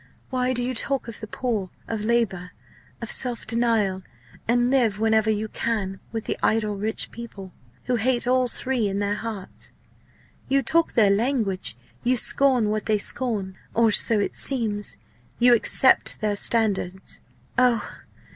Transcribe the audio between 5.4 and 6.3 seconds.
can with